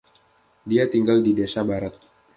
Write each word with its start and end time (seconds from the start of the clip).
Dia 0.69 0.83
tinggal 0.93 1.19
di 1.25 1.31
Desa 1.39 1.61
Barat. 1.69 1.93